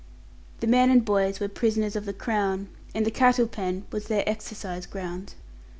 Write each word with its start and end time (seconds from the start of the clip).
The 0.61 0.65
men 0.65 0.89
and 0.89 1.05
boys 1.05 1.39
were 1.39 1.47
prisoners 1.47 1.95
of 1.95 2.05
the 2.05 2.11
Crown, 2.13 2.69
and 2.95 3.05
the 3.05 3.11
cattle 3.11 3.47
pen 3.47 3.85
was 3.91 4.07
their 4.07 4.27
exercise 4.27 4.87
ground. 4.87 5.35